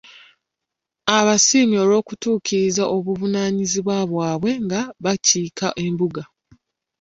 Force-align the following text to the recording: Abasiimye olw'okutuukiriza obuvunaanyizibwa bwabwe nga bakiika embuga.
Abasiimye 1.17 1.77
olw'okutuukiriza 1.83 2.83
obuvunaanyizibwa 2.95 3.95
bwabwe 4.11 4.51
nga 4.65 4.81
bakiika 5.03 5.67
embuga. 5.85 6.23